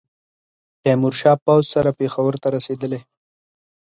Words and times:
تېمورشاه 0.83 1.37
پوځ 1.45 1.63
سره 1.73 1.89
پېښور 1.99 2.33
ته 2.41 2.47
رسېدلی. 2.55 2.99